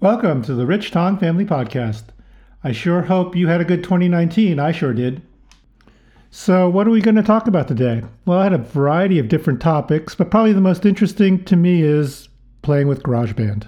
[0.00, 2.04] Welcome to the Rich Tong Family Podcast.
[2.62, 4.60] I sure hope you had a good 2019.
[4.60, 5.22] I sure did.
[6.30, 8.04] So, what are we going to talk about today?
[8.24, 11.82] Well, I had a variety of different topics, but probably the most interesting to me
[11.82, 12.28] is
[12.62, 13.66] playing with GarageBand.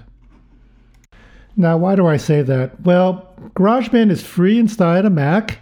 [1.57, 2.79] Now, why do I say that?
[2.79, 5.59] Well, GarageBand is free inside a Mac,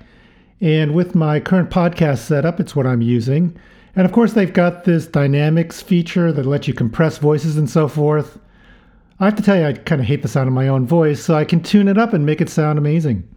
[0.62, 3.60] and with my current podcast setup, it's what I'm using.
[3.96, 7.88] And of course, they've got this dynamics feature that lets you compress voices and so
[7.88, 8.38] forth.
[9.20, 11.22] I have to tell you, I kind of hate the sound of my own voice,
[11.22, 13.28] so I can tune it up and make it sound amazing.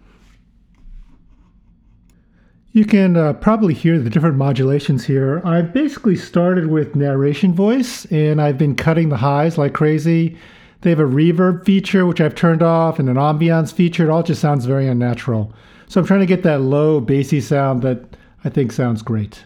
[2.71, 5.43] You can uh, probably hear the different modulations here.
[5.45, 10.39] I basically started with narration voice, and I've been cutting the highs like crazy.
[10.81, 14.05] They have a reverb feature, which I've turned off, and an ambiance feature.
[14.05, 15.53] It all just sounds very unnatural.
[15.89, 19.43] So I'm trying to get that low, bassy sound that I think sounds great.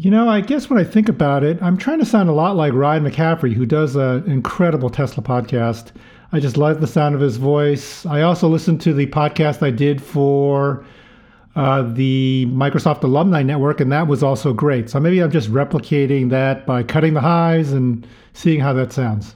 [0.00, 2.54] You know, I guess when I think about it, I'm trying to sound a lot
[2.54, 5.90] like Ryan McCaffrey, who does an incredible Tesla podcast.
[6.30, 8.06] I just love the sound of his voice.
[8.06, 10.84] I also listened to the podcast I did for
[11.56, 14.88] uh, the Microsoft Alumni Network, and that was also great.
[14.88, 19.34] So maybe I'm just replicating that by cutting the highs and seeing how that sounds.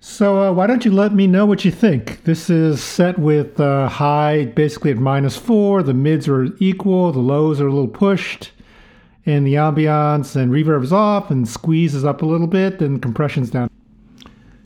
[0.00, 2.24] So uh, why don't you let me know what you think?
[2.24, 5.82] This is set with uh, high basically at minus four.
[5.82, 7.12] The mids are equal.
[7.12, 8.52] The lows are a little pushed
[9.26, 13.50] and the ambiance and reverb is off and squeezes up a little bit and compression's
[13.50, 13.68] down.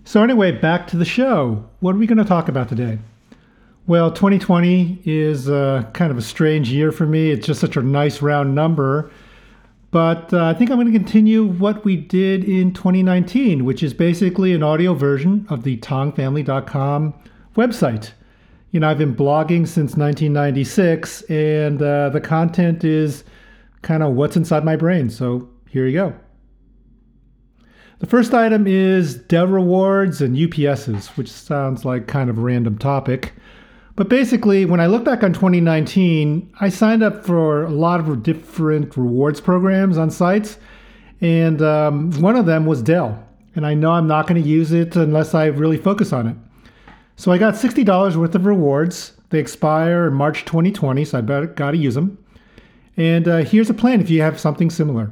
[0.04, 1.64] So anyway, back to the show.
[1.80, 2.98] What are we going to talk about today?
[3.86, 7.30] Well, 2020 is uh, kind of a strange year for me.
[7.30, 9.10] It's just such a nice round number.
[9.90, 13.92] But uh, I think I'm going to continue what we did in 2019, which is
[13.92, 17.14] basically an audio version of the tongfamily.com
[17.56, 18.12] website.
[18.70, 23.24] You know, I've been blogging since 1996, and uh, the content is
[23.82, 25.10] kind of what's inside my brain.
[25.10, 26.14] So here you go.
[28.00, 32.78] The first item is Dell rewards and UPSs, which sounds like kind of a random
[32.78, 33.34] topic.
[33.94, 38.22] But basically, when I look back on 2019, I signed up for a lot of
[38.22, 40.58] different rewards programs on sites,
[41.20, 43.22] and um, one of them was Dell.
[43.54, 46.36] And I know I'm not going to use it unless I really focus on it.
[47.16, 49.12] So I got $60 worth of rewards.
[49.28, 52.16] They expire in March 2020, so I better got to use them.
[53.00, 55.10] And uh, here's a plan if you have something similar.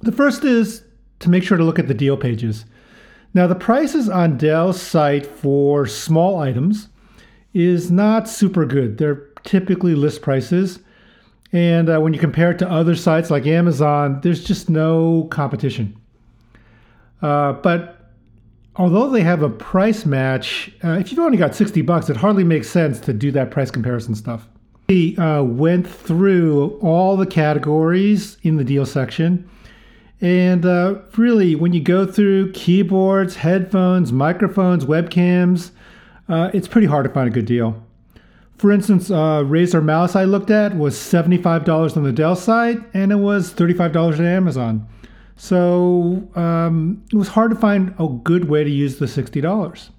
[0.00, 0.82] The first is
[1.18, 2.64] to make sure to look at the deal pages.
[3.34, 6.88] Now, the prices on Dell's site for small items
[7.52, 8.96] is not super good.
[8.96, 10.78] They're typically list prices.
[11.52, 15.94] And uh, when you compare it to other sites like Amazon, there's just no competition.
[17.20, 18.12] Uh, but
[18.76, 22.44] although they have a price match, uh, if you've only got 60 bucks, it hardly
[22.44, 24.48] makes sense to do that price comparison stuff.
[24.88, 29.46] We uh, went through all the categories in the deal section.
[30.22, 35.72] And uh, really, when you go through keyboards, headphones, microphones, webcams,
[36.30, 37.84] uh, it's pretty hard to find a good deal.
[38.56, 43.12] For instance, uh, Razer mouse I looked at was $75 on the Dell site, and
[43.12, 44.88] it was $35 at Amazon.
[45.36, 49.90] So um, it was hard to find a good way to use the $60.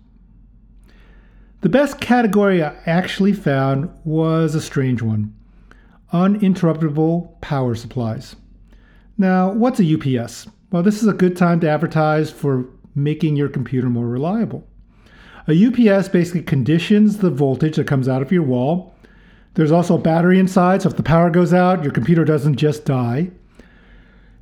[1.62, 5.36] The best category I actually found was a strange one
[6.14, 8.38] uninterruptible power supplies.
[9.18, 10.48] Now, what's a UPS?
[10.72, 12.66] Well, this is a good time to advertise for
[12.96, 14.66] making your computer more reliable.
[15.50, 18.96] A UPS basically conditions the voltage that comes out of your wall.
[19.56, 22.86] There's also a battery inside, so if the power goes out, your computer doesn't just
[22.86, 23.32] die.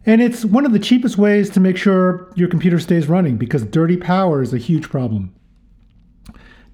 [0.06, 3.64] And it's one of the cheapest ways to make sure your computer stays running because
[3.64, 5.34] dirty power is a huge problem.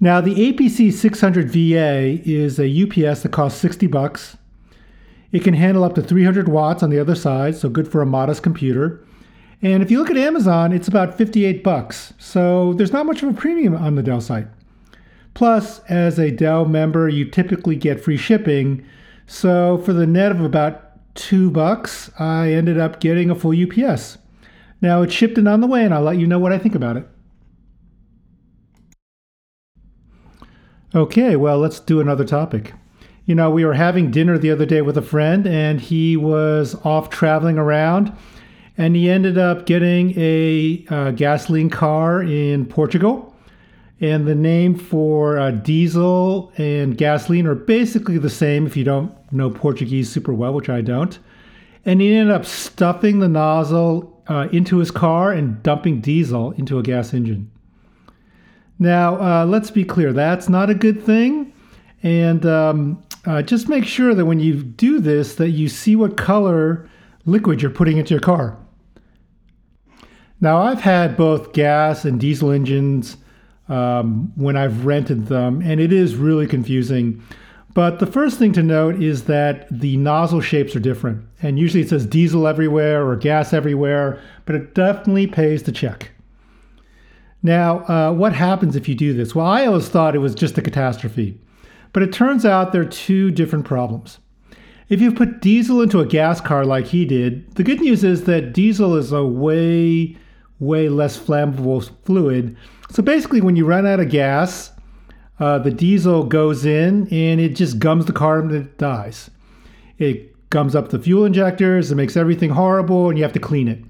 [0.00, 4.36] Now, the APC 600 VA is a UPS that costs 60 bucks.
[5.32, 8.06] It can handle up to 300 watts on the other side, so good for a
[8.06, 9.04] modest computer.
[9.62, 12.12] And if you look at Amazon, it's about 58 bucks.
[12.18, 14.46] So there's not much of a premium on the Dell site.
[15.32, 18.84] Plus, as a Dell member, you typically get free shipping.
[19.26, 24.18] So for the net of about 2 bucks, I ended up getting a full UPS.
[24.80, 26.74] Now it's shipped in on the way and I'll let you know what I think
[26.74, 27.08] about it.
[30.94, 32.72] Okay, well, let's do another topic.
[33.26, 36.76] You know, we were having dinner the other day with a friend, and he was
[36.84, 38.12] off traveling around,
[38.78, 43.34] and he ended up getting a uh, gasoline car in Portugal.
[44.00, 49.12] And the name for uh, diesel and gasoline are basically the same if you don't
[49.32, 51.18] know Portuguese super well, which I don't.
[51.84, 56.78] And he ended up stuffing the nozzle uh, into his car and dumping diesel into
[56.78, 57.50] a gas engine.
[58.78, 61.52] Now, uh, let's be clear, that's not a good thing.
[62.02, 66.16] And um, uh, just make sure that when you do this, that you see what
[66.16, 66.88] color
[67.24, 68.58] liquid you're putting into your car.
[70.40, 73.16] Now, I've had both gas and diesel engines
[73.68, 77.22] um, when I've rented them, and it is really confusing.
[77.72, 81.24] But the first thing to note is that the nozzle shapes are different.
[81.42, 86.10] And usually it says diesel everywhere or gas everywhere, but it definitely pays to check.
[87.44, 89.34] Now, uh, what happens if you do this?
[89.34, 91.38] Well, I always thought it was just a catastrophe,
[91.92, 94.18] but it turns out there are two different problems.
[94.88, 98.24] If you put diesel into a gas car like he did, the good news is
[98.24, 100.16] that diesel is a way,
[100.58, 102.56] way less flammable fluid.
[102.90, 104.72] So basically, when you run out of gas,
[105.38, 109.30] uh, the diesel goes in and it just gums the car and it dies.
[109.98, 113.68] It gums up the fuel injectors, it makes everything horrible, and you have to clean
[113.68, 113.84] it.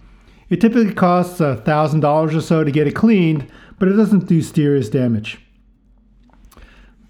[0.51, 4.89] It typically costs $1,000 or so to get it cleaned, but it doesn't do serious
[4.89, 5.39] damage.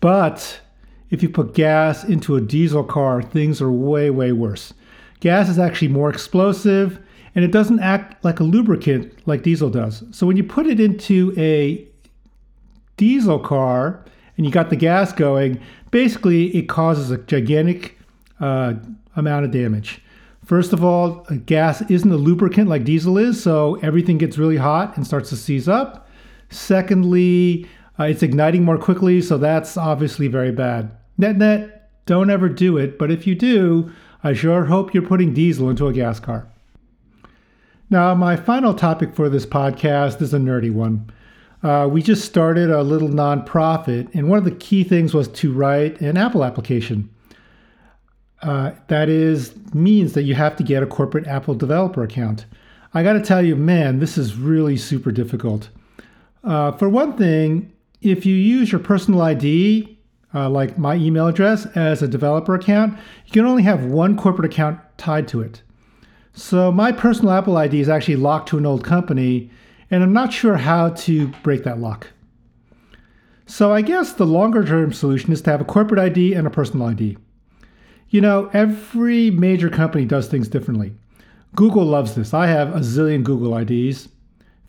[0.01, 0.61] But
[1.11, 4.75] if you put gas into a diesel car, things are way, way worse.
[5.21, 6.99] Gas is actually more explosive
[7.35, 10.05] and it doesn't act like a lubricant like diesel does.
[10.11, 11.87] So when you put it into a
[12.97, 14.05] diesel car
[14.37, 15.61] and you got the gas going,
[15.91, 17.99] basically it causes a gigantic
[18.41, 18.75] uh,
[19.17, 20.01] amount of damage.
[20.45, 24.97] First of all, gas isn't a lubricant like diesel is, so everything gets really hot
[24.97, 26.07] and starts to seize up.
[26.51, 27.67] Secondly,
[27.99, 30.95] uh, it's igniting more quickly, so that's obviously very bad.
[31.17, 33.91] Net net, don't ever do it, but if you do,
[34.23, 36.47] I sure hope you're putting diesel into a gas car.
[37.89, 41.11] Now, my final topic for this podcast is a nerdy one.
[41.63, 45.53] Uh, we just started a little nonprofit, and one of the key things was to
[45.53, 47.09] write an Apple application.
[48.45, 52.45] Uh, that is means that you have to get a corporate Apple developer account.
[52.93, 55.71] I got to tell you, man, this is really super difficult.
[56.45, 59.99] Uh, for one thing, if you use your personal ID,
[60.35, 64.53] uh, like my email address, as a developer account, you can only have one corporate
[64.53, 65.63] account tied to it.
[66.35, 69.51] So my personal Apple ID is actually locked to an old company,
[69.91, 72.09] and I'm not sure how to break that lock.
[73.47, 76.51] So I guess the longer term solution is to have a corporate ID and a
[76.51, 77.17] personal ID.
[78.11, 80.95] You know, every major company does things differently.
[81.57, 82.35] Google loves this.
[82.35, 84.09] I have a zillion Google IDs.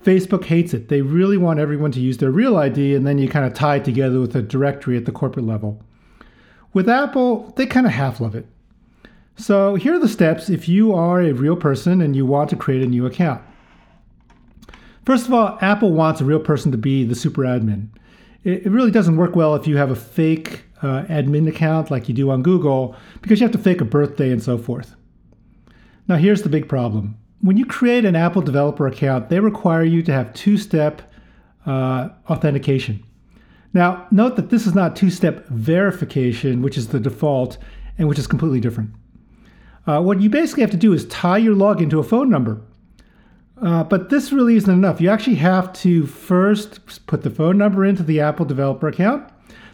[0.03, 0.89] Facebook hates it.
[0.89, 3.77] They really want everyone to use their real ID, and then you kind of tie
[3.77, 5.81] it together with a directory at the corporate level.
[6.73, 8.45] With Apple, they kind of half love it.
[9.35, 12.55] So here are the steps if you are a real person and you want to
[12.55, 13.41] create a new account.
[15.05, 17.89] First of all, Apple wants a real person to be the super admin.
[18.45, 22.13] It, really doesn't work well if you have a fake uh, admin account like you
[22.13, 24.95] do on Google because you have to fake a birthday and so forth.
[26.07, 27.17] Now, here's the big problem.
[27.41, 31.01] When you create an Apple developer account, they require you to have two step
[31.65, 33.03] uh, authentication.
[33.73, 37.57] Now, note that this is not two step verification, which is the default
[37.97, 38.91] and which is completely different.
[39.87, 42.61] Uh, what you basically have to do is tie your login to a phone number.
[43.61, 44.99] Uh, but this really isn't enough.
[44.99, 49.29] You actually have to first put the phone number into the Apple developer account.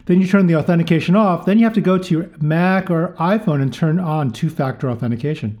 [0.06, 1.46] Then you turn the authentication off.
[1.46, 4.90] Then you have to go to your Mac or iPhone and turn on two factor
[4.90, 5.58] authentication.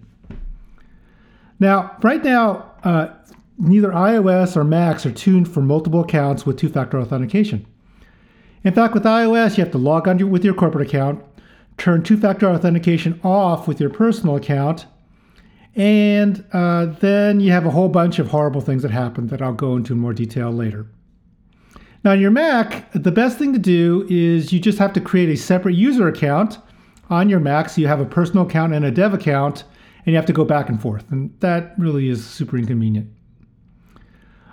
[1.58, 3.08] Now, right now, uh,
[3.58, 7.66] neither iOS or Macs are tuned for multiple accounts with two factor authentication.
[8.64, 11.24] In fact, with iOS, you have to log on with your corporate account,
[11.78, 14.86] turn two factor authentication off with your personal account,
[15.74, 19.52] and uh, then you have a whole bunch of horrible things that happen that I'll
[19.52, 20.86] go into in more detail later.
[22.04, 25.28] Now, on your Mac, the best thing to do is you just have to create
[25.28, 26.58] a separate user account
[27.08, 27.68] on your Mac.
[27.68, 29.64] So you have a personal account and a dev account,
[30.04, 31.04] and you have to go back and forth.
[31.10, 33.08] And that really is super inconvenient.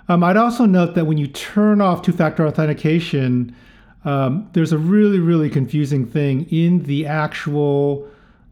[0.08, 3.54] Um, I'd also note that when you turn off two factor authentication,
[4.04, 8.08] um, there's a really, really confusing thing in the actual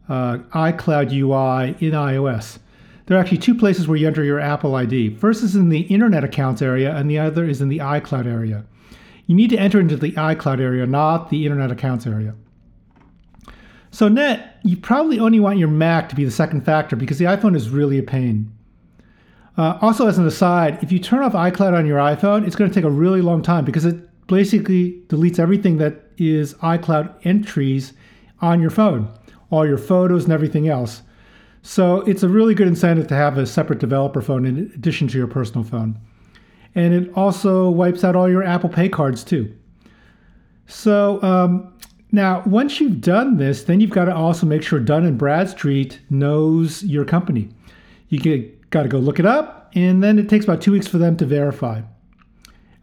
[0.09, 2.57] uh, iCloud UI in iOS.
[3.05, 5.15] There are actually two places where you enter your Apple ID.
[5.15, 8.65] First is in the Internet Accounts area, and the other is in the iCloud area.
[9.25, 12.35] You need to enter into the iCloud area, not the Internet Accounts area.
[13.91, 17.25] So, net, you probably only want your Mac to be the second factor because the
[17.25, 18.51] iPhone is really a pain.
[19.57, 22.69] Uh, also, as an aside, if you turn off iCloud on your iPhone, it's going
[22.69, 23.97] to take a really long time because it
[24.27, 27.93] basically deletes everything that is iCloud entries
[28.41, 29.11] on your phone,
[29.49, 31.01] all your photos and everything else.
[31.61, 35.17] So it's a really good incentive to have a separate developer phone in addition to
[35.17, 35.99] your personal phone.
[36.75, 39.53] And it also wipes out all your Apple Pay cards too.
[40.67, 41.73] So um,
[42.11, 45.99] now, once you've done this, then you've got to also make sure Dun and Bradstreet
[46.09, 47.49] knows your company.
[48.09, 50.97] You got to go look it up, and then it takes about two weeks for
[50.97, 51.81] them to verify.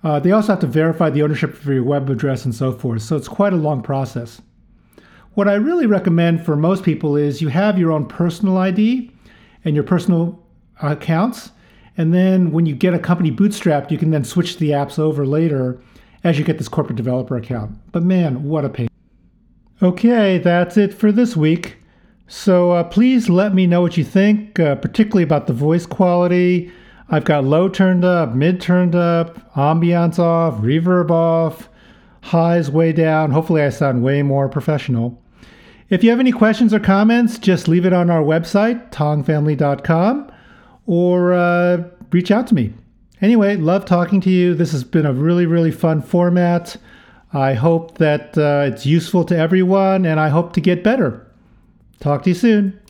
[0.04, 3.02] Uh, they also have to verify the ownership of your web address and so forth.
[3.02, 4.40] So it's quite a long process.
[5.36, 9.12] What I really recommend for most people is you have your own personal ID
[9.66, 10.42] and your personal
[10.80, 11.50] accounts.
[11.98, 15.26] And then when you get a company bootstrapped, you can then switch the apps over
[15.26, 15.78] later
[16.24, 17.72] as you get this corporate developer account.
[17.92, 18.88] But man, what a pain.
[19.82, 21.76] Okay, that's it for this week.
[22.26, 26.72] So uh, please let me know what you think, uh, particularly about the voice quality.
[27.10, 31.68] I've got low turned up, mid turned up, ambiance off, reverb off,
[32.22, 33.32] highs way down.
[33.32, 35.22] Hopefully, I sound way more professional.
[35.88, 40.32] If you have any questions or comments, just leave it on our website, tongfamily.com,
[40.86, 42.74] or uh, reach out to me.
[43.22, 44.54] Anyway, love talking to you.
[44.54, 46.76] This has been a really, really fun format.
[47.32, 51.24] I hope that uh, it's useful to everyone, and I hope to get better.
[52.00, 52.80] Talk to you soon.